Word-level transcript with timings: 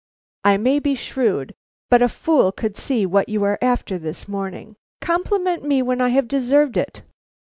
I 0.43 0.57
may 0.57 0.79
be 0.79 0.95
shrewd, 0.95 1.53
but 1.91 2.01
a 2.01 2.09
fool 2.09 2.51
could 2.51 2.75
see 2.75 3.05
what 3.05 3.29
you 3.29 3.43
are 3.43 3.59
after 3.61 3.99
this 3.99 4.27
morning. 4.27 4.75
Compliment 4.99 5.61
me 5.63 5.83
when 5.83 6.01
I 6.01 6.09
have 6.09 6.27
deserved 6.27 6.75
it. 6.75 7.03